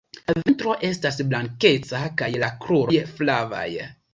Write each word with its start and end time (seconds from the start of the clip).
La 0.29 0.33
ventro 0.37 0.71
estas 0.87 1.19
blankeca 1.33 2.01
kaj 2.23 2.31
la 2.45 2.51
kruroj 2.65 3.07
flavaj. 3.17 3.67